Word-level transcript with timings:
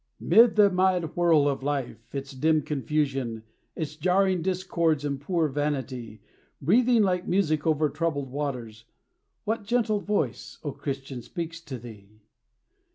'Mid 0.19 0.55
the 0.55 0.71
mad 0.71 1.15
whirl 1.15 1.47
of 1.47 1.61
life, 1.61 2.15
its 2.15 2.31
dim 2.31 2.63
confusion, 2.63 3.43
Its 3.75 3.95
jarring 3.95 4.41
discords 4.41 5.05
and 5.05 5.21
poor 5.21 5.47
vanity, 5.47 6.23
Breathing 6.59 7.03
like 7.03 7.27
music 7.27 7.67
over 7.67 7.87
troubled 7.87 8.31
waters, 8.31 8.85
What 9.43 9.63
gentle 9.63 9.99
voice, 9.99 10.57
O 10.63 10.71
Christian, 10.71 11.21
speaks 11.21 11.61
to 11.61 11.77
thee? 11.77 12.23